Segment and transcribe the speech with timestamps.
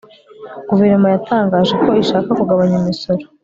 [0.69, 3.23] guverinoma yatangaje ko ishaka kugabanya imisoro